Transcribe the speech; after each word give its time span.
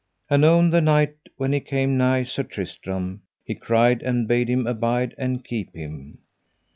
Anon 0.31 0.71
the 0.71 0.81
knight, 0.81 1.13
when 1.37 1.53
he 1.53 1.59
came 1.59 1.95
nigh 1.95 2.23
Sir 2.23 2.41
Tristram, 2.41 3.21
he 3.45 3.53
cried 3.53 4.01
and 4.01 4.27
bade 4.27 4.49
him 4.49 4.65
abide 4.65 5.13
and 5.15 5.45
keep 5.45 5.75
him. 5.75 6.17